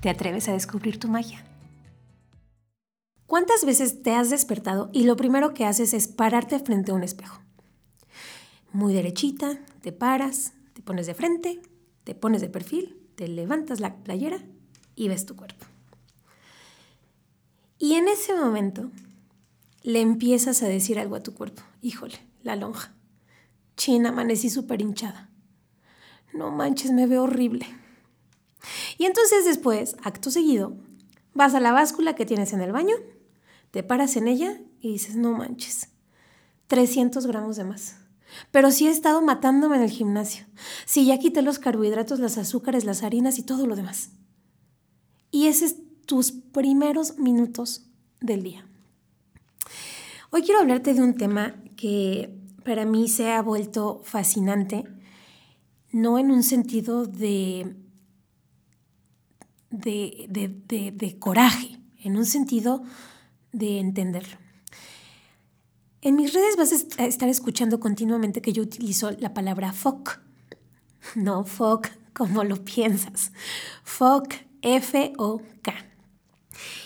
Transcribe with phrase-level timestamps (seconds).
[0.00, 1.44] ¿Te atreves a descubrir tu magia?
[3.26, 7.02] ¿Cuántas veces te has despertado y lo primero que haces es pararte frente a un
[7.02, 7.42] espejo?
[8.72, 11.60] Muy derechita, te paras, te pones de frente,
[12.04, 14.38] te pones de perfil, te levantas la playera
[14.96, 15.66] y ves tu cuerpo.
[17.78, 18.90] Y en ese momento
[19.82, 21.62] le empiezas a decir algo a tu cuerpo.
[21.82, 22.94] Híjole, la lonja.
[23.76, 25.28] China, amanecí súper hinchada.
[26.32, 27.66] No manches, me veo horrible.
[28.98, 30.76] Y entonces después, acto seguido,
[31.34, 32.94] vas a la báscula que tienes en el baño,
[33.70, 35.88] te paras en ella y dices, no manches,
[36.66, 37.96] 300 gramos de más.
[38.50, 40.46] Pero sí he estado matándome en el gimnasio.
[40.84, 44.10] Sí, ya quité los carbohidratos, las azúcares, las harinas y todo lo demás.
[45.30, 47.86] Y ese es tus primeros minutos
[48.20, 48.66] del día.
[50.30, 54.84] Hoy quiero hablarte de un tema que para mí se ha vuelto fascinante,
[55.92, 57.74] no en un sentido de
[59.70, 62.82] de, coraje, en un sentido
[63.52, 64.36] de entenderlo.
[66.02, 70.20] En mis redes vas a estar escuchando continuamente que yo utilizo la palabra FOC.
[71.14, 73.32] No FOC como lo piensas.
[73.84, 75.74] FOC, F-O-K.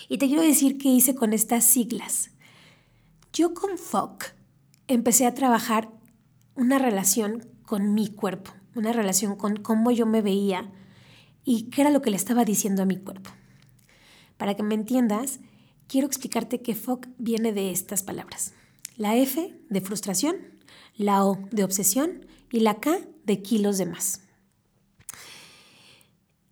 [0.08, 2.30] Y te quiero decir qué hice con estas siglas.
[3.32, 4.34] Yo con FOC
[4.88, 5.90] empecé a trabajar
[6.54, 10.70] una relación con mi cuerpo, una relación con cómo yo me veía,
[11.44, 13.30] y qué era lo que le estaba diciendo a mi cuerpo.
[14.36, 15.40] Para que me entiendas,
[15.86, 18.52] quiero explicarte que FOC viene de estas palabras.
[18.96, 20.36] La F de frustración,
[20.96, 24.20] la O de obsesión y la K de kilos de más.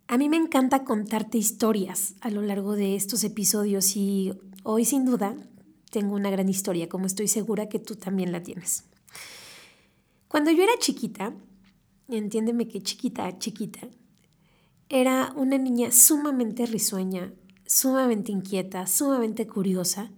[0.07, 4.33] A mí me encanta contarte historias a lo largo de estos episodios y
[4.63, 5.35] hoy sin duda
[5.89, 8.83] tengo una gran historia, como estoy segura que tú también la tienes.
[10.27, 11.33] Cuando yo era chiquita,
[12.09, 13.87] entiéndeme que chiquita, chiquita,
[14.89, 17.33] era una niña sumamente risueña,
[17.65, 20.11] sumamente inquieta, sumamente curiosa,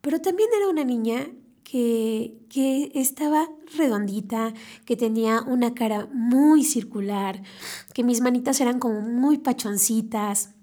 [0.00, 1.28] pero también era una niña
[1.64, 4.54] que, que, estaba redondita,
[4.86, 7.42] que tenía una cara muy circular,
[7.92, 10.54] que mis manitas eran como muy pachoncitas,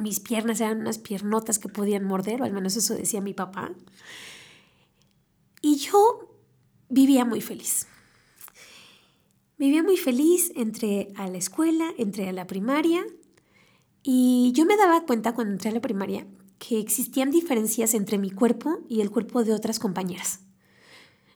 [0.00, 3.72] mis piernas eran unas piernotas que podían morder, o al menos eso decía mi papá.
[5.60, 6.28] Y yo
[6.88, 7.86] vivía muy feliz.
[9.64, 13.02] Vivía muy feliz, entré a la escuela, entré a la primaria
[14.02, 16.26] y yo me daba cuenta cuando entré a la primaria
[16.58, 20.40] que existían diferencias entre mi cuerpo y el cuerpo de otras compañeras.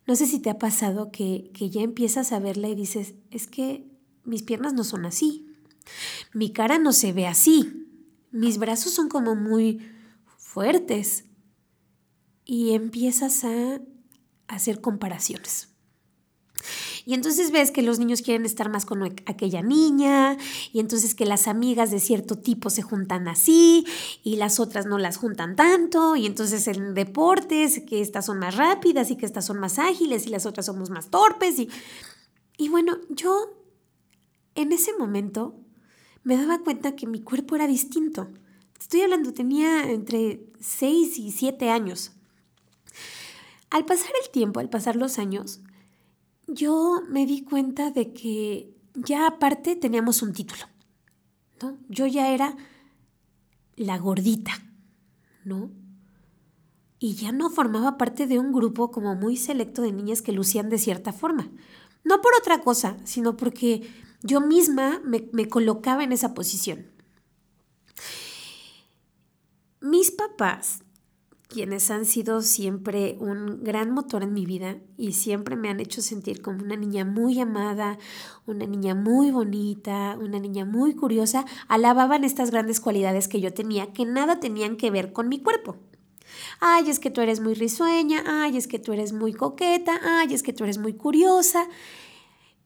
[0.07, 3.47] No sé si te ha pasado que, que ya empiezas a verla y dices, es
[3.47, 3.87] que
[4.25, 5.47] mis piernas no son así,
[6.35, 7.89] mi cara no se ve así,
[8.31, 9.81] mis brazos son como muy
[10.37, 11.25] fuertes
[12.45, 13.81] y empiezas a
[14.49, 15.78] hacer comparaciones.
[17.09, 20.37] Y entonces ves que los niños quieren estar más con aquella niña,
[20.75, 23.87] y entonces que las amigas de cierto tipo se juntan así,
[24.23, 28.57] y las otras no las juntan tanto, y entonces en deportes, que estas son más
[28.57, 31.59] rápidas y que estas son más ágiles, y las otras somos más torpes.
[31.59, 31.71] Y,
[32.59, 33.57] y bueno, yo
[34.55, 35.59] en ese momento
[36.25, 38.29] me daba cuenta que mi cuerpo era distinto.
[38.79, 42.13] Estoy hablando, tenía entre 6 y 7 años.
[43.71, 45.63] Al pasar el tiempo, al pasar los años,
[46.49, 50.65] yo me di cuenta de que ya aparte teníamos un título,
[51.63, 51.79] ¿no?
[51.89, 52.57] Yo ya era
[53.77, 54.53] la gordita,
[55.45, 55.71] ¿no?
[56.99, 60.69] Y ya no formaba parte de un grupo como muy selecto de niñas que lucían
[60.69, 61.49] de cierta forma.
[62.03, 63.89] No por otra cosa, sino porque
[64.23, 66.87] yo misma me, me colocaba en esa posición.
[69.81, 70.81] Mis papás
[71.49, 76.03] quienes han sido siempre un gran motor en mi vida y siempre me han hecho
[76.03, 77.99] sentir como una niña muy amada,
[78.47, 83.93] una niña muy bonita, una niña muy curiosa, alababan estas grandes cualidades que yo tenía
[83.93, 85.77] que nada tenían que ver con mi cuerpo.
[86.61, 90.35] Ay, es que tú eres muy risueña, ay, es que tú eres muy coqueta, ay,
[90.35, 91.67] es que tú eres muy curiosa.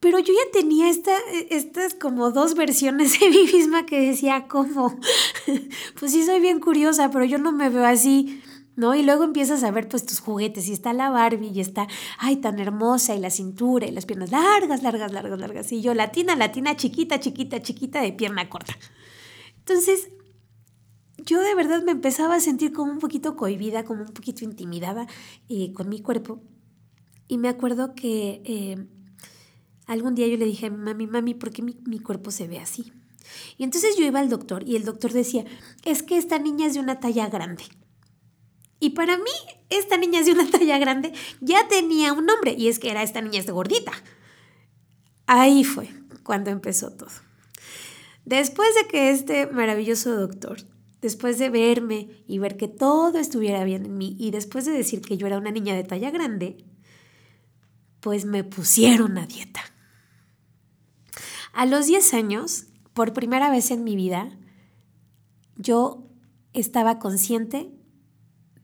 [0.01, 1.17] Pero yo ya tenía esta,
[1.51, 4.99] estas como dos versiones de mí misma que decía, ¿cómo?
[6.01, 8.43] pues sí soy bien curiosa, pero yo no me veo así
[8.77, 8.95] ¿no?
[8.95, 11.87] Y luego empiezas a ver pues tus juguetes y está la Barbie y está,
[12.19, 15.73] ay, tan hermosa y la cintura y las piernas largas, largas, largas, largas.
[15.73, 18.77] Y yo, latina, latina, chiquita, chiquita, chiquita de pierna corta.
[19.59, 20.09] Entonces,
[21.19, 25.07] yo de verdad me empezaba a sentir como un poquito cohibida, como un poquito intimidada
[25.49, 26.43] eh, con mi cuerpo.
[27.29, 28.87] Y me acuerdo que eh,
[29.87, 32.93] algún día yo le dije, mami, mami, ¿por qué mi, mi cuerpo se ve así?
[33.57, 35.45] Y entonces yo iba al doctor y el doctor decía,
[35.85, 37.65] es que esta niña es de una talla grande.
[38.83, 39.31] Y para mí,
[39.71, 43.23] esta niña de una talla grande ya tenía un nombre y es que era esta
[43.23, 43.93] niña gordita.
[45.27, 45.89] Ahí fue
[46.25, 47.13] cuando empezó todo.
[48.25, 50.59] Después de que este maravilloso doctor,
[51.01, 55.01] después de verme y ver que todo estuviera bien en mí y después de decir
[55.01, 56.65] que yo era una niña de talla grande,
[58.01, 59.63] pues me pusieron a dieta.
[61.53, 62.65] A los 10 años,
[62.95, 64.37] por primera vez en mi vida,
[65.57, 66.09] yo
[66.53, 67.71] estaba consciente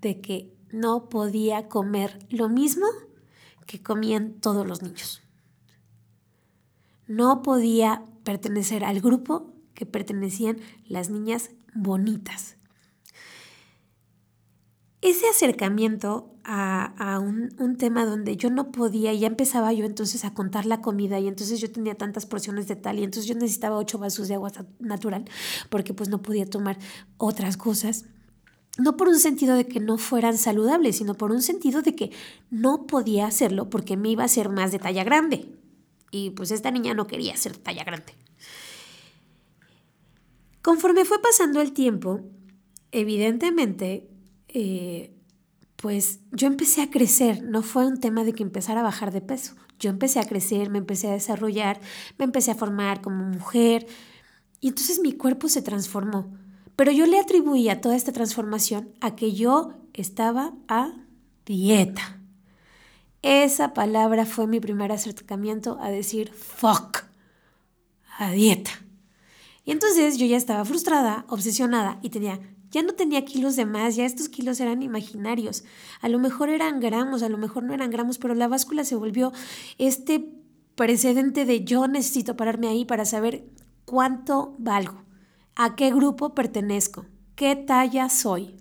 [0.00, 2.86] de que no podía comer lo mismo
[3.66, 5.22] que comían todos los niños.
[7.06, 12.56] No podía pertenecer al grupo que pertenecían las niñas bonitas.
[15.00, 20.66] Ese acercamiento a, un, tema donde yo no podía, ya empezaba yo entonces a contar
[20.66, 23.98] la comida y entonces yo tenía tantas porciones de tal y entonces yo necesitaba ocho
[23.98, 25.24] vasos de agua natural
[25.68, 26.78] porque pues no podía tomar
[27.18, 28.06] otras cosas.
[28.78, 32.12] No por un sentido de que no fueran saludables, sino por un sentido de que
[32.50, 35.48] no podía hacerlo porque me iba a ser más de talla grande.
[36.10, 38.14] Y pues esta niña no quería ser talla grande.
[40.62, 42.20] Conforme fue pasando el tiempo,
[42.92, 44.08] evidentemente,
[44.48, 45.12] eh,
[45.76, 49.20] pues yo empecé a crecer, no fue un tema de que empezara a bajar de
[49.20, 51.80] peso, yo empecé a crecer, me empecé a desarrollar,
[52.18, 53.86] me empecé a formar como mujer
[54.60, 56.36] y entonces mi cuerpo se transformó.
[56.78, 60.92] Pero yo le atribuía toda esta transformación a que yo estaba a
[61.44, 62.20] dieta.
[63.20, 66.98] Esa palabra fue mi primer acercamiento a decir fuck,
[68.16, 68.70] a dieta.
[69.64, 72.38] Y entonces yo ya estaba frustrada, obsesionada y tenía,
[72.70, 75.64] ya no tenía kilos de más, ya estos kilos eran imaginarios.
[76.00, 78.94] A lo mejor eran gramos, a lo mejor no eran gramos, pero la báscula se
[78.94, 79.32] volvió
[79.78, 80.30] este
[80.76, 83.48] precedente de yo necesito pararme ahí para saber
[83.84, 85.07] cuánto valgo,
[85.58, 88.54] a qué grupo pertenezco, qué talla soy.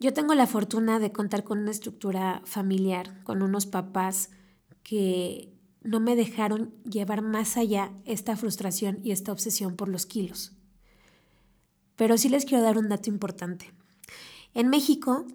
[0.00, 4.30] Yo tengo la fortuna de contar con una estructura familiar, con unos papás
[4.82, 10.52] que no me dejaron llevar más allá esta frustración y esta obsesión por los kilos.
[11.94, 13.72] Pero sí les quiero dar un dato importante.
[14.52, 15.26] En México,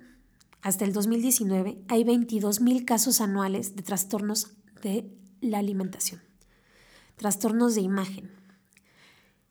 [0.62, 5.10] hasta el 2019, hay 22 mil casos anuales de trastornos de
[5.40, 6.22] la alimentación,
[7.16, 8.39] trastornos de imagen.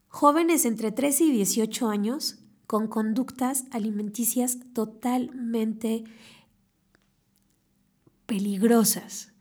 [0.09, 6.05] Jóvenes entre 13 y 18 años con conductas alimenticias totalmente
[8.27, 9.33] peligrosas.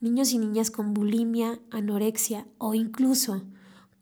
[0.00, 3.42] Niños y niñas con bulimia, anorexia o incluso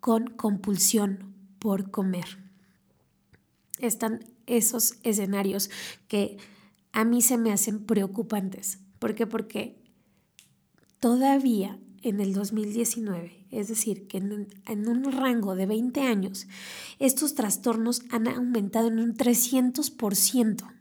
[0.01, 2.39] con compulsión por comer.
[3.79, 5.71] Están esos escenarios
[6.07, 6.39] que
[6.93, 8.79] a mí se me hacen preocupantes.
[8.99, 9.27] ¿Por qué?
[9.27, 9.81] Porque
[11.01, 16.47] todavía en el 2019, es decir, que en, un rango de 20 años,
[16.99, 20.75] estos trastornos han aumentado en un 300%.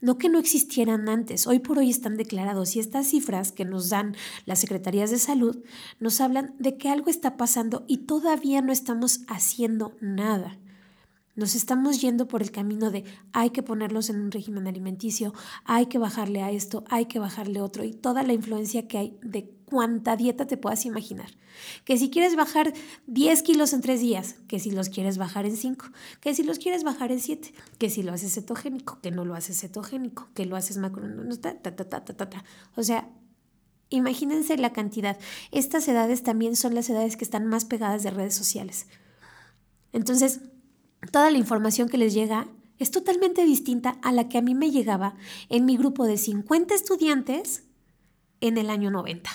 [0.00, 3.88] No que no existieran antes, hoy por hoy están declarados y estas cifras que nos
[3.88, 4.16] dan
[4.46, 5.62] las secretarías de salud
[6.00, 10.58] nos hablan de que algo está pasando y todavía no estamos haciendo nada.
[11.34, 15.32] Nos estamos yendo por el camino de hay que ponerlos en un régimen alimenticio,
[15.64, 19.18] hay que bajarle a esto, hay que bajarle otro y toda la influencia que hay
[19.22, 21.30] de cuánta dieta te puedas imaginar.
[21.86, 22.74] Que si quieres bajar
[23.06, 25.86] 10 kilos en 3 días, que si los quieres bajar en 5,
[26.20, 29.34] que si los quieres bajar en 7, que si lo haces cetogénico, que no lo
[29.34, 31.02] haces cetogénico, que lo haces macro,
[31.40, 32.44] ta, ta, ta, ta, ta, ta.
[32.76, 33.08] O sea,
[33.88, 35.18] imagínense la cantidad.
[35.50, 38.86] Estas edades también son las edades que están más pegadas de redes sociales.
[39.94, 40.40] Entonces,
[41.10, 44.70] toda la información que les llega es totalmente distinta a la que a mí me
[44.70, 45.14] llegaba
[45.48, 47.64] en mi grupo de 50 estudiantes
[48.40, 49.30] en el año 90.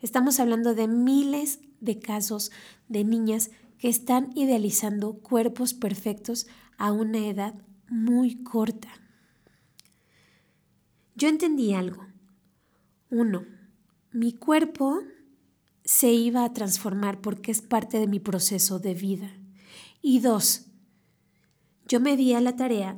[0.00, 2.50] Estamos hablando de miles de casos
[2.88, 6.46] de niñas que están idealizando cuerpos perfectos
[6.78, 7.54] a una edad
[7.88, 8.88] muy corta.
[11.14, 12.06] Yo entendí algo.
[13.10, 13.44] Uno,
[14.12, 15.00] mi cuerpo
[15.84, 19.30] se iba a transformar porque es parte de mi proceso de vida.
[20.08, 20.66] Y dos,
[21.88, 22.96] yo me di a la tarea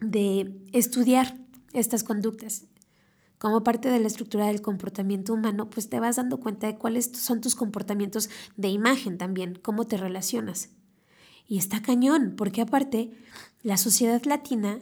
[0.00, 1.36] de estudiar
[1.72, 2.66] estas conductas.
[3.38, 7.10] Como parte de la estructura del comportamiento humano, pues te vas dando cuenta de cuáles
[7.14, 10.68] son tus comportamientos de imagen también, cómo te relacionas.
[11.48, 13.10] Y está cañón, porque aparte,
[13.64, 14.78] la sociedad latina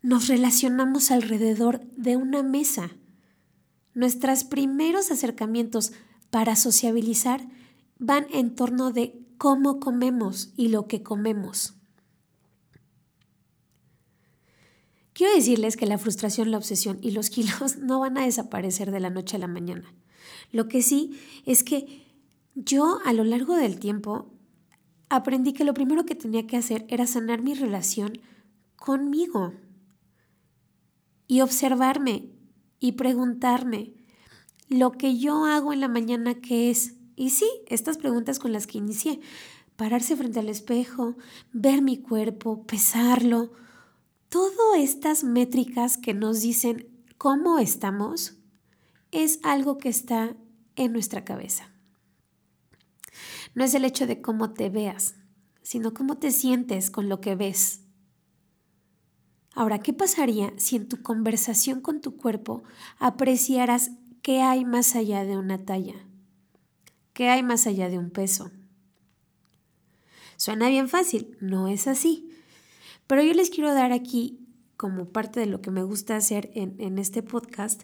[0.00, 2.92] nos relacionamos alrededor de una mesa.
[3.94, 5.92] Nuestros primeros acercamientos
[6.30, 7.48] para sociabilizar
[7.98, 11.74] van en torno de cómo comemos y lo que comemos.
[15.14, 19.00] Quiero decirles que la frustración, la obsesión y los kilos no van a desaparecer de
[19.00, 19.92] la noche a la mañana.
[20.52, 22.06] Lo que sí es que
[22.54, 24.30] yo a lo largo del tiempo
[25.08, 28.20] aprendí que lo primero que tenía que hacer era sanar mi relación
[28.76, 29.54] conmigo
[31.26, 32.30] y observarme
[32.78, 33.92] y preguntarme
[34.68, 36.94] lo que yo hago en la mañana que es.
[37.16, 39.20] Y sí, estas preguntas con las que inicié.
[39.76, 41.16] Pararse frente al espejo,
[41.52, 43.52] ver mi cuerpo, pesarlo.
[44.28, 46.88] Todas estas métricas que nos dicen
[47.18, 48.36] cómo estamos
[49.10, 50.36] es algo que está
[50.76, 51.70] en nuestra cabeza.
[53.54, 55.16] No es el hecho de cómo te veas,
[55.62, 57.82] sino cómo te sientes con lo que ves.
[59.54, 62.62] Ahora, ¿qué pasaría si en tu conversación con tu cuerpo
[62.98, 63.90] apreciaras
[64.22, 66.06] qué hay más allá de una talla?
[67.12, 68.50] ¿Qué hay más allá de un peso?
[70.36, 72.30] Suena bien fácil, no es así.
[73.06, 74.40] Pero yo les quiero dar aquí,
[74.76, 77.82] como parte de lo que me gusta hacer en, este podcast,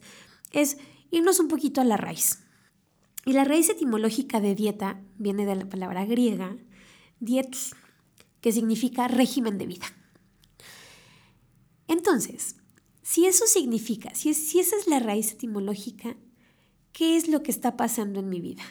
[0.52, 0.78] es
[1.10, 2.40] irnos un poquito a la raíz.
[3.26, 6.56] Y la raíz etimológica de dieta viene de la palabra griega
[7.20, 7.74] dietus,
[8.40, 9.86] que significa régimen de vida.
[11.86, 12.56] Entonces,
[13.02, 16.16] si eso significa, si, si esa es la raíz etimológica,
[16.92, 18.62] ¿qué es lo que está pasando en mi vida?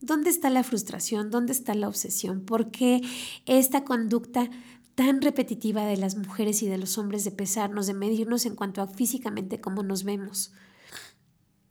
[0.00, 1.30] ¿Dónde está la frustración?
[1.30, 2.40] ¿Dónde está la obsesión?
[2.44, 3.02] ¿Por qué
[3.46, 4.48] esta conducta
[4.94, 8.80] tan repetitiva de las mujeres y de los hombres de pesarnos, de medirnos en cuanto
[8.80, 10.52] a físicamente cómo nos vemos?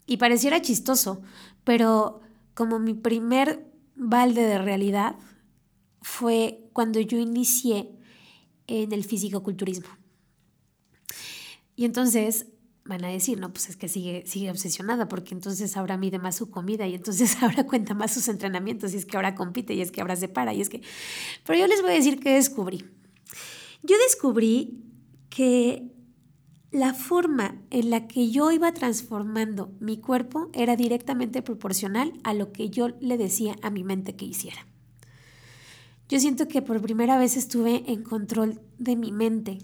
[0.05, 1.21] Y pareciera chistoso,
[1.63, 2.21] pero
[2.53, 5.17] como mi primer balde de realidad
[6.01, 7.95] fue cuando yo inicié
[8.67, 9.89] en el fisicoculturismo.
[11.75, 12.47] Y entonces
[12.89, 16.35] van a decir, no, pues es que sigue, sigue obsesionada porque entonces ahora mide más
[16.35, 19.81] su comida y entonces ahora cuenta más sus entrenamientos y es que ahora compite y
[19.81, 20.81] es que ahora se para y es que...
[21.45, 22.85] Pero yo les voy a decir que descubrí.
[23.83, 24.83] Yo descubrí
[25.29, 25.93] que
[26.71, 32.51] la forma en la que yo iba transformando mi cuerpo era directamente proporcional a lo
[32.51, 34.65] que yo le decía a mi mente que hiciera.
[36.09, 39.59] Yo siento que por primera vez estuve en control de mi mente,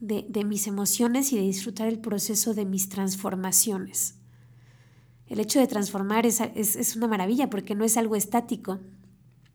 [0.00, 4.14] de, mis emociones y de disfrutar el proceso de mis transformaciones.
[5.26, 8.78] El hecho de transformar es, es una maravilla porque no es algo estático,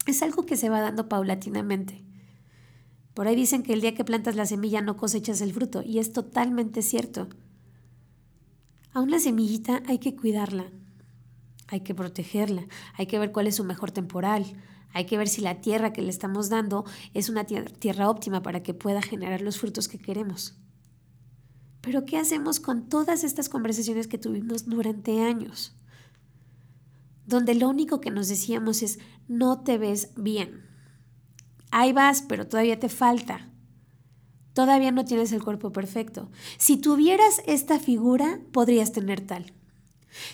[0.06, 2.04] es algo que se va dando paulatinamente.
[3.14, 6.00] Por ahí dicen que el día que plantas la semilla no cosechas el fruto, y
[6.00, 7.30] es totalmente cierto.
[8.92, 10.66] A una semillita hay que cuidarla,
[11.68, 14.46] hay que protegerla, hay que ver cuál es su mejor temporal,
[14.94, 18.64] hay que ver si la tierra que le estamos dando es una tierra óptima para
[18.64, 20.56] que pueda generar los frutos que queremos.
[21.82, 25.76] Pero ¿qué hacemos con todas estas conversaciones que tuvimos durante años?
[27.26, 30.66] Donde lo único que nos decíamos es, no te ves bien.
[31.72, 33.50] Ahí vas, pero todavía te falta.
[34.54, 36.30] Todavía no tienes el cuerpo perfecto.
[36.58, 39.54] Si tuvieras esta figura, podrías tener tal.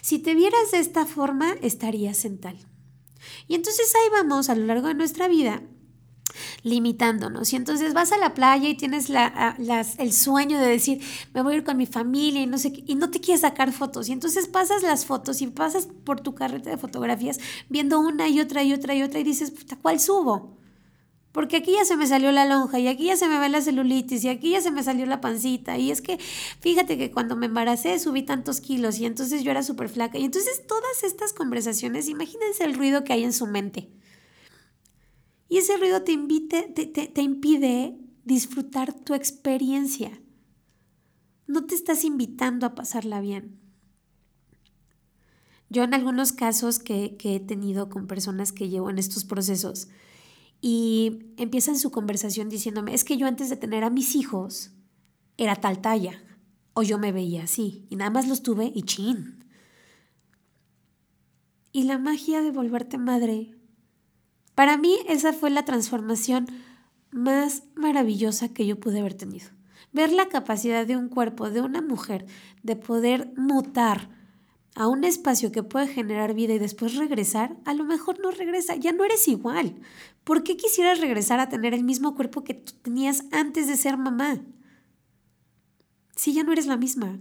[0.01, 2.57] Si te vieras de esta forma, estarías en tal.
[3.47, 5.61] Y entonces ahí vamos a lo largo de nuestra vida
[6.63, 7.51] limitándonos.
[7.53, 9.55] Y entonces vas a la playa y tienes la,
[9.97, 11.01] el sueño de decir,
[11.33, 13.71] me voy a ir con mi familia y no sé y no te quieres sacar
[13.71, 14.09] fotos.
[14.09, 18.39] Y entonces pasas las fotos y pasas por tu carreta de fotografías viendo una y
[18.39, 20.58] otra y otra y otra y dices, ¿cuál subo?
[21.31, 23.61] Porque aquí ya se me salió la lonja y aquí ya se me ve la
[23.61, 25.77] celulitis y aquí ya se me salió la pancita.
[25.77, 29.61] Y es que fíjate que cuando me embaracé subí tantos kilos y entonces yo era
[29.61, 30.17] súper flaca.
[30.17, 33.89] Y entonces todas estas conversaciones, imagínense el ruido que hay en su mente.
[35.49, 40.21] Y ese ruido te, invite, te, te impide disfrutar tu experiencia.
[41.45, 43.59] No te estás invitando a pasarla bien.
[45.69, 49.87] Yo en algunos casos que, que he tenido con personas que llevo en estos procesos,
[50.61, 54.71] y empiezan su conversación diciéndome, es que yo antes de tener a mis hijos
[55.37, 56.21] era tal talla,
[56.73, 59.45] o yo me veía así, y nada más los tuve y chin.
[61.71, 63.55] Y la magia de volverte madre.
[64.55, 66.47] Para mí esa fue la transformación
[67.11, 69.49] más maravillosa que yo pude haber tenido.
[69.93, 72.25] Ver la capacidad de un cuerpo, de una mujer,
[72.63, 74.18] de poder mutar
[74.79, 78.77] a un espacio que puede generar vida y después regresar, a lo mejor no regresa,
[78.77, 79.75] ya no eres igual.
[80.23, 83.97] ¿Por qué quisieras regresar a tener el mismo cuerpo que tú tenías antes de ser
[83.97, 84.39] mamá?
[86.15, 87.19] Si ya no eres la misma.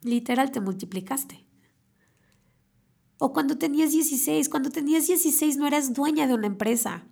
[0.00, 1.46] Literal te multiplicaste.
[3.18, 7.06] O cuando tenías 16, cuando tenías 16 no eras dueña de una empresa.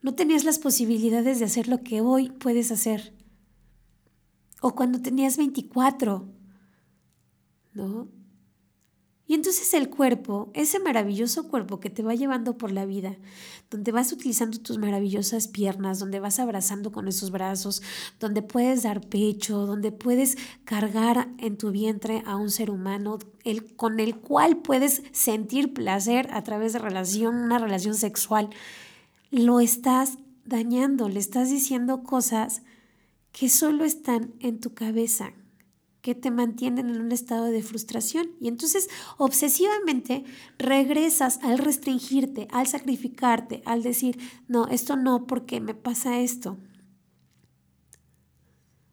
[0.00, 3.14] No tenías las posibilidades de hacer lo que hoy puedes hacer.
[4.62, 6.39] O cuando tenías 24
[7.74, 8.08] ¿no?
[9.30, 13.16] Y entonces el cuerpo, ese maravilloso cuerpo que te va llevando por la vida,
[13.70, 17.80] donde vas utilizando tus maravillosas piernas, donde vas abrazando con esos brazos,
[18.18, 23.76] donde puedes dar pecho, donde puedes cargar en tu vientre a un ser humano, el,
[23.76, 28.50] con el cual puedes sentir placer a través de relación, una relación sexual,
[29.30, 32.62] lo estás dañando, le estás diciendo cosas
[33.30, 35.34] que solo están en tu cabeza,
[36.02, 38.30] que te mantienen en un estado de frustración.
[38.40, 38.88] Y entonces
[39.18, 40.24] obsesivamente
[40.58, 46.58] regresas al restringirte, al sacrificarte, al decir, no, esto no, porque me pasa esto.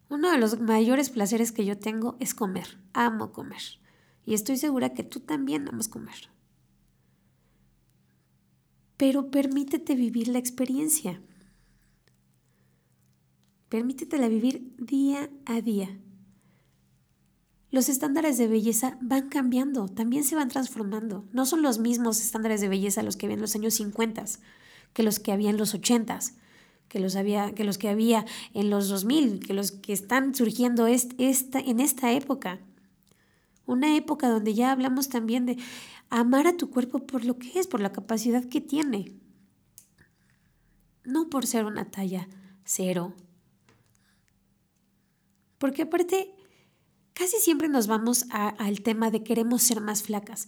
[0.09, 2.77] Uno de los mayores placeres que yo tengo es comer.
[2.93, 3.61] Amo comer.
[4.25, 6.29] Y estoy segura que tú también amas comer.
[8.95, 11.21] Pero permítete vivir la experiencia.
[13.69, 15.99] Permítetela vivir día a día
[17.69, 21.25] los estándares de belleza van cambiando, también se van transformando.
[21.33, 24.25] No son los mismos estándares de belleza los que había en los años 50
[24.93, 26.19] que los que había en los 80
[26.87, 30.87] que los, había, que los que había en los 2000, que los que están surgiendo
[30.87, 32.59] en esta época.
[33.65, 35.57] Una época donde ya hablamos también de
[36.09, 39.13] amar a tu cuerpo por lo que es, por la capacidad que tiene.
[41.03, 42.29] No por ser una talla
[42.63, 43.13] cero.
[45.57, 46.33] Porque aparte
[47.17, 50.47] Casi siempre nos vamos al tema de queremos ser más flacas,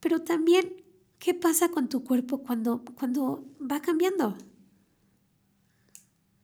[0.00, 0.84] pero también,
[1.18, 4.36] ¿qué pasa con tu cuerpo cuando, cuando va cambiando?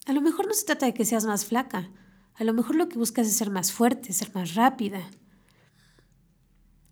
[0.07, 1.91] A lo mejor no se trata de que seas más flaca,
[2.37, 5.11] a lo mejor lo que buscas es ser más fuerte, ser más rápida.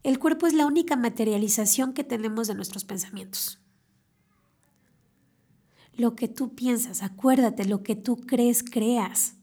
[0.03, 3.61] El cuerpo es la única materialización que tenemos de nuestros pensamientos.
[5.95, 9.38] Lo que tú piensas, acuérdate, lo que tú crees, creas.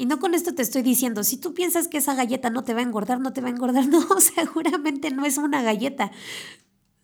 [0.00, 2.72] Y no con esto te estoy diciendo, si tú piensas que esa galleta no te
[2.72, 3.84] va a engordar, no te va a engordar.
[3.88, 6.12] No, seguramente no es una galleta.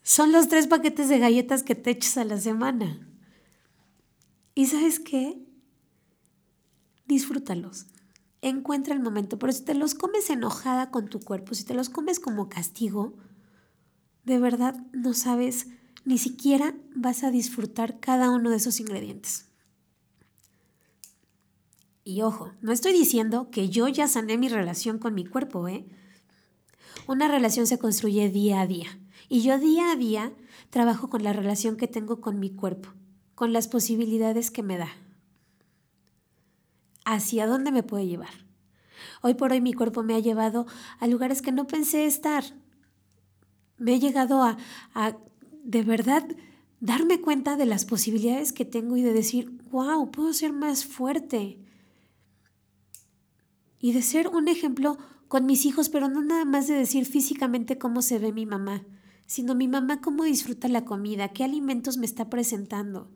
[0.02, 3.08] Son los tres paquetes de galletas que te echas a la semana.
[4.54, 5.45] ¿Y sabes qué?
[7.04, 7.86] Disfrútalos.
[8.42, 9.40] Encuentra el momento.
[9.40, 13.16] Pero si te los comes enojada con tu cuerpo, si te los comes como castigo,
[14.23, 15.66] de verdad no sabes,
[16.04, 19.49] ni siquiera vas a disfrutar cada uno de esos ingredientes.
[22.04, 25.86] Y ojo, no estoy diciendo que yo ya sané mi relación con mi cuerpo, ¿eh?
[27.08, 28.99] Una relación se construye día a día.
[29.30, 30.32] Y yo día a día
[30.69, 32.90] trabajo con la relación que tengo con mi cuerpo,
[33.34, 34.90] con las posibilidades que me da.
[37.06, 38.45] ¿Hacia dónde me puede llevar?
[39.23, 40.67] Hoy por hoy mi cuerpo me ha llevado
[41.00, 42.45] a lugares que no pensé estar.
[43.78, 44.58] Me he llegado a,
[44.95, 45.17] a
[45.62, 46.26] de verdad
[46.80, 51.63] darme cuenta de las posibilidades que tengo y de decir, wow, puedo ser más fuerte,
[53.84, 54.97] y de ser un ejemplo
[55.28, 58.82] con mis hijos, pero no nada más de decir físicamente cómo se ve mi mamá,
[59.26, 63.10] sino mi mamá cómo disfruta la comida, qué alimentos me está presentando,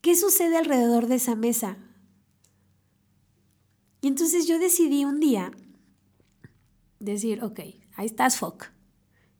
[0.00, 1.78] qué sucede alrededor de esa mesa.
[4.00, 5.52] Y entonces yo decidí un día
[6.98, 7.60] decir, ok,
[7.94, 8.72] ahí estás, Foc,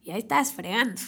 [0.00, 1.02] y ahí estás fregando.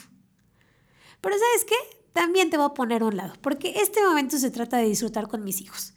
[1.21, 1.77] Pero ¿sabes qué?
[2.13, 5.29] También te voy a poner a un lado, porque este momento se trata de disfrutar
[5.29, 5.96] con mis hijos.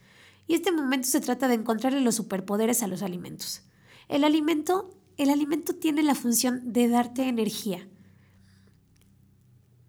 [0.50, 3.62] Y este momento se trata de encontrarle los superpoderes a los alimentos.
[4.08, 7.88] El alimento, el alimento tiene la función de darte energía,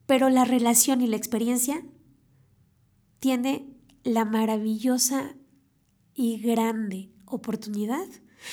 [0.05, 1.83] pero la relación y la experiencia
[3.21, 5.35] tiene la maravillosa
[6.15, 8.07] y grande oportunidad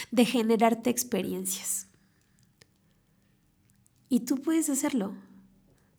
[0.09, 1.87] de generarte experiencias.
[4.07, 5.13] Y tú puedes hacerlo.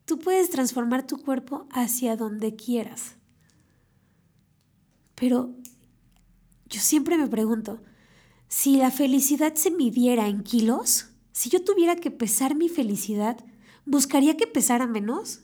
[0.07, 3.17] Tú puedes transformar tu cuerpo hacia donde quieras.
[5.15, 5.55] Pero
[6.69, 7.83] yo siempre me pregunto,
[8.49, 13.45] si la felicidad se midiera en kilos, si yo tuviera que pesar mi felicidad,
[13.85, 15.43] ¿buscaría que pesara menos?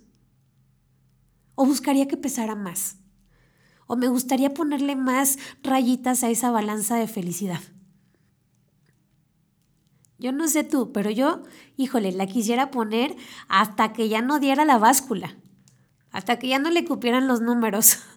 [1.54, 2.96] ¿O buscaría que pesara más?
[3.86, 7.60] ¿O me gustaría ponerle más rayitas a esa balanza de felicidad?
[10.18, 11.42] Yo no sé tú, pero yo,
[11.76, 13.16] híjole, la quisiera poner
[13.48, 15.36] hasta que ya no diera la báscula,
[16.10, 17.98] hasta que ya no le cupieran los números.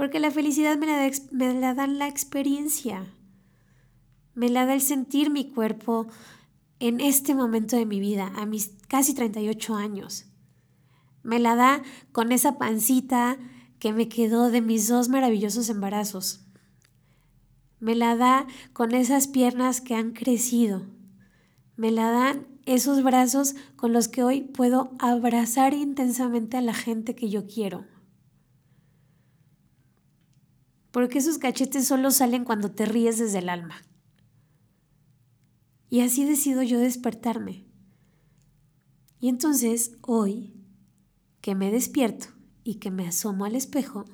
[0.00, 3.04] Porque la felicidad me la, da, la la experiencia,
[4.32, 6.06] me la da el sentir mi cuerpo
[6.78, 10.24] en este momento de mi vida, a mis casi 38 años.
[11.22, 11.82] Me la da
[12.12, 13.36] con esa pancita
[13.78, 16.46] que me quedó de mis dos maravillosos embarazos.
[17.78, 20.86] Me la da con esas piernas que han crecido.
[21.76, 27.14] Me la dan esos brazos con los que hoy puedo abrazar intensamente a la gente
[27.14, 27.84] que yo quiero
[30.90, 33.82] porque esos cachetes solo salen cuando te ríes desde el alma.
[35.88, 37.66] Y así decido yo despertarme.
[39.18, 40.54] Y entonces, hoy,
[41.40, 42.28] que me despierto
[42.64, 44.04] y que me asomo al espejo,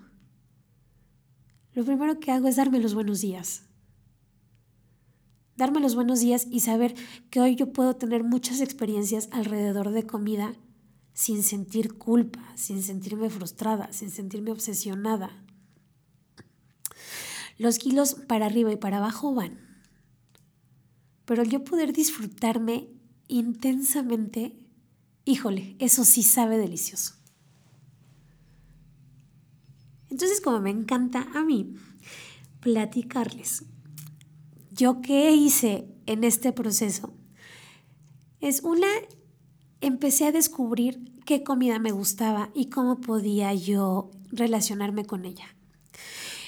[1.72, 3.64] lo primero que hago es darme los buenos días.
[5.56, 6.94] Darme los buenos días y saber
[7.30, 10.54] que hoy yo puedo tener muchas experiencias alrededor de comida
[11.12, 15.45] sin sentir culpa, sin sentirme frustrada, sin sentirme obsesionada.
[17.58, 19.58] Los kilos para arriba y para abajo van,
[21.24, 22.88] pero yo poder disfrutarme
[23.28, 24.56] intensamente,
[25.24, 27.14] híjole, eso sí sabe delicioso.
[30.08, 31.74] Entonces, como me encanta a mí
[32.60, 33.64] platicarles,
[34.70, 37.12] yo qué hice en este proceso,
[38.40, 38.86] es una,
[39.80, 45.55] empecé a descubrir qué comida me gustaba y cómo podía yo relacionarme con ella.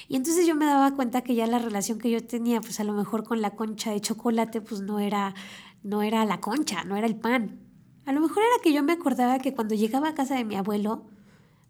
[0.09, 2.85] Y entonces yo me daba cuenta que ya la relación que yo tenía, pues a
[2.85, 5.35] lo mejor con la concha de chocolate, pues no era,
[5.83, 7.61] no era la concha, no era el pan.
[8.07, 10.57] A lo mejor era que yo me acordaba que cuando llegaba a casa de mi
[10.57, 11.05] abuelo,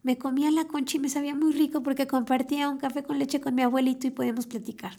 [0.05, 3.40] me comía la concha y me sabía muy rico porque compartía un café con leche
[3.40, 4.92] con mi abuelito y podíamos platicar.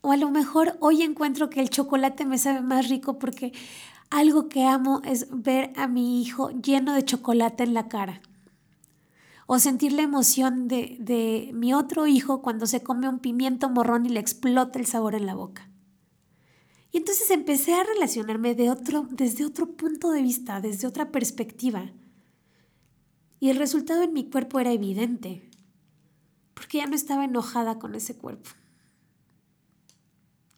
[0.00, 3.52] O a lo mejor hoy encuentro que el chocolate me sabe más rico porque
[4.10, 8.20] algo que amo es ver a mi hijo lleno de chocolate en la cara.
[9.52, 14.06] O sentir la emoción de, de mi otro hijo cuando se come un pimiento morrón
[14.06, 15.68] y le explota el sabor en la boca.
[16.92, 21.90] Y entonces empecé a relacionarme de otro, desde otro punto de vista, desde otra perspectiva.
[23.40, 25.50] Y el resultado en mi cuerpo era evidente,
[26.54, 28.50] porque ya no estaba enojada con ese cuerpo.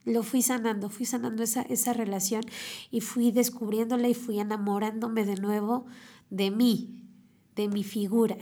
[0.04, 2.42] Lo fui sanando, fui sanando esa, esa relación
[2.90, 5.86] y fui descubriéndola y fui enamorándome de nuevo
[6.28, 7.08] de mí,
[7.56, 8.36] de mi figura,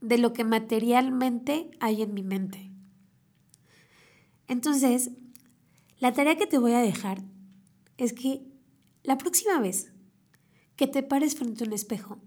[0.00, 2.70] de lo que materialmente hay en mi mente.
[4.48, 5.10] Entonces,
[5.98, 7.22] la tarea que te voy a dejar
[7.98, 8.42] es que
[9.02, 9.92] la próxima vez
[10.76, 12.18] que te pares frente a un espejo,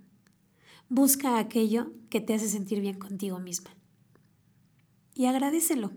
[0.88, 3.72] busca aquello que te hace sentir bien contigo misma
[5.16, 5.92] y agradecelo.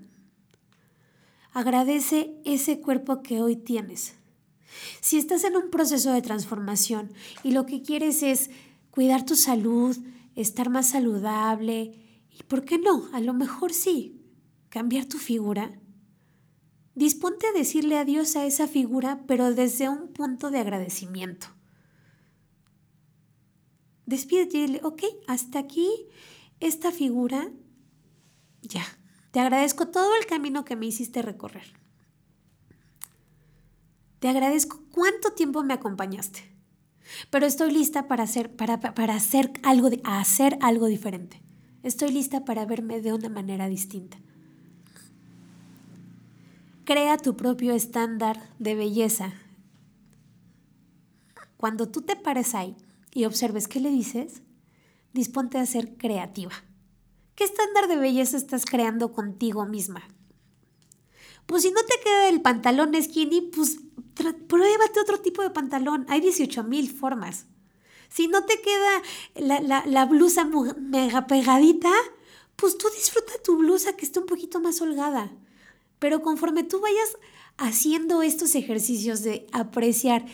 [1.53, 4.15] Agradece ese cuerpo que hoy tienes.
[5.01, 7.13] Si estás en un proceso de transformación
[7.43, 8.51] y lo que quieres es
[8.91, 9.97] cuidar tu salud,
[10.37, 14.23] estar más saludable, y por qué no, a lo mejor sí,
[14.69, 15.81] cambiar tu figura,
[16.97, 21.49] Disponte a decirle adiós a esa figura, pero desde un punto de agradecimiento.
[24.07, 25.91] Despídete y dile, ok, hasta aquí
[26.59, 27.51] esta figura,
[28.63, 28.83] ya.
[29.31, 31.75] Te agradezco todo el camino que me hiciste recorrer.
[34.19, 36.56] Te agradezco cuánto tiempo me acompañaste.
[37.31, 41.41] Pero estoy lista para hacer, para, para hacer, algo, hacer algo diferente.
[41.83, 44.19] Estoy lista para verme de una manera distinta.
[46.85, 49.33] Crea tu propio estándar de belleza.
[51.57, 52.77] Cuando tú te pares ahí
[53.13, 54.43] y observes qué le dices,
[55.13, 56.53] disponte a ser creativa.
[57.35, 60.03] ¿Qué estándar de belleza estás creando contigo misma?
[61.47, 63.79] Pues si no te queda el pantalón skinny, pues
[64.49, 66.07] pruébate otro tipo de pantalón.
[66.09, 67.47] Hay 18 mil formas.
[68.09, 69.03] Si no te queda
[69.35, 71.93] la, la, la, blusa mega pegadita,
[72.55, 75.33] pues tú disfruta tu blusa que esté un poquito más holgada.
[75.99, 77.17] Pero conforme tú vayas
[77.57, 80.27] haciendo estos ejercicios de apreciar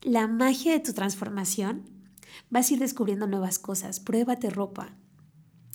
[0.00, 1.88] la magia de tu transformación,
[2.50, 4.00] vas a ir descubriendo nuevas cosas.
[4.00, 4.94] Pruébate ropa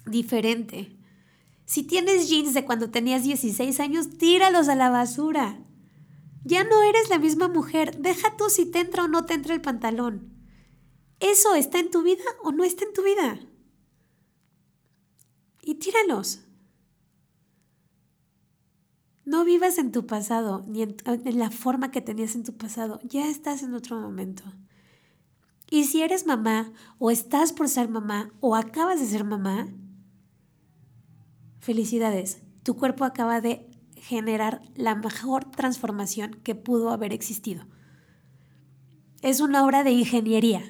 [0.06, 0.97] diferente.
[1.68, 5.60] Si tienes jeans de cuando tenías 16 años, tíralos a la basura.
[6.46, 7.98] Ya no eres la misma mujer.
[7.98, 10.34] Deja tú si te entra o no te entra el pantalón.
[11.20, 13.42] ¿Eso está en tu vida o no está en tu vida?
[15.62, 16.40] Y tíralos.
[19.26, 20.96] No vivas en tu pasado, ni en,
[21.38, 23.02] la forma que tenías en tu pasado.
[23.04, 24.44] Ya estás en otro momento.
[25.70, 29.68] Y si eres mamá, o estás por ser mamá, o acabas de ser mamá,
[31.68, 32.42] felicidades.
[32.64, 37.68] Tu cuerpo acaba de generar la mejor transformación que pudo haber existido.
[39.22, 40.64] Es una obra de ingeniería.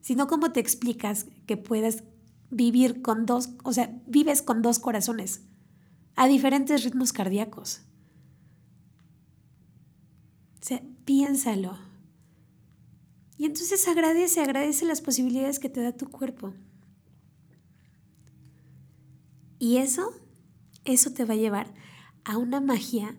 [0.00, 2.02] Si no, ¿cómo te explicas que puedes
[2.50, 5.42] vivir con dos, o sea, vives con dos corazones?
[6.16, 7.82] a diferentes ritmos cardíacos.
[10.60, 11.78] O sea, piénsalo.
[13.36, 16.54] Y entonces agradece, agradece las posibilidades que te da tu cuerpo.
[19.58, 20.12] Y eso,
[20.84, 21.74] eso te va a llevar
[22.24, 23.16] a una magia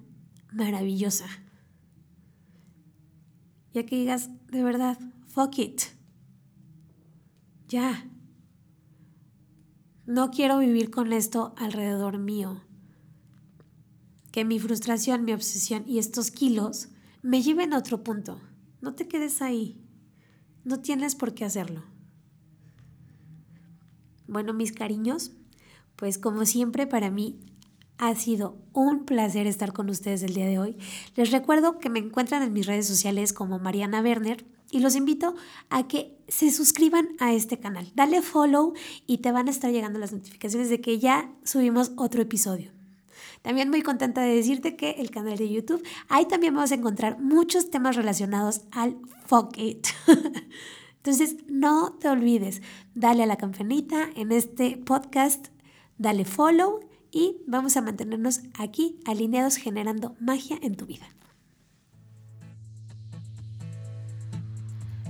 [0.51, 1.27] maravillosa.
[3.73, 4.97] Ya que digas, de verdad,
[5.27, 5.81] fuck it.
[7.67, 8.09] Ya.
[10.05, 12.63] No quiero vivir con esto alrededor mío
[14.37, 16.89] que mi frustración, mi obsesión y estos kilos
[17.23, 18.39] me lleven a otro punto.
[18.81, 19.83] No te quedes ahí.
[20.63, 21.83] No tienes por qué hacerlo.
[24.27, 25.31] Bueno, mis cariños,
[25.97, 27.37] pues como siempre para mí
[27.97, 30.77] ha sido un placer estar con ustedes el día de hoy.
[31.15, 35.35] Les recuerdo que me encuentran en mis redes sociales como Mariana Werner y los invito
[35.69, 37.91] a que se suscriban a este canal.
[37.95, 38.73] Dale follow
[39.05, 42.71] y te van a estar llegando las notificaciones de que ya subimos otro episodio.
[43.41, 47.19] También muy contenta de decirte que el canal de YouTube, ahí también vamos a encontrar
[47.19, 49.87] muchos temas relacionados al fuck it.
[50.97, 52.61] Entonces, no te olvides,
[52.93, 55.47] dale a la campanita en este podcast,
[55.97, 56.79] dale follow
[57.11, 61.07] y vamos a mantenernos aquí alineados generando magia en tu vida.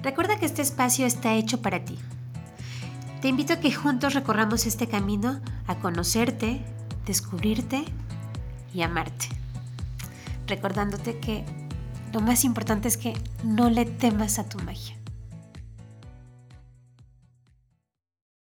[0.03, 1.97] Recuerda que este espacio está hecho para ti.
[3.21, 6.63] Te invito a que juntos recorramos este camino a conocerte,
[7.05, 7.83] descubrirte
[8.73, 9.27] y amarte.
[10.45, 11.43] Recordándote que
[12.13, 14.95] lo más importante es que no le temas a tu magia.